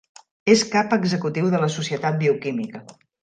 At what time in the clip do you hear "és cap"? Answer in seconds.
0.53-0.95